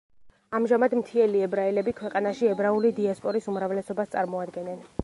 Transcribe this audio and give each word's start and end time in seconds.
ამჟამად 0.59 0.95
მთიელი 1.01 1.43
ებრაელები 1.49 1.93
ქვეყანაში 2.01 2.51
ებრაული 2.55 2.95
დიასპორის 3.03 3.53
უმრავლესობას 3.55 4.15
წარმოადგენენ. 4.19 4.87